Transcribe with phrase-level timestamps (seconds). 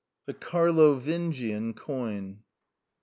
[0.25, 2.39] THE CARLOVINGIAN COIN.